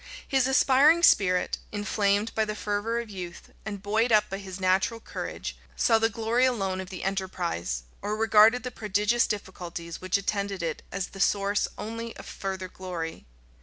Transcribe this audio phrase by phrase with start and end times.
[0.27, 4.99] His aspiring spirit, inflamed by the fervor of youth, and buoyed up by his natural
[4.99, 10.63] courage, saw the glory alone of the enterprise, or regarded the prodigious difficulties which attended
[10.63, 13.27] it as the source only of further glory.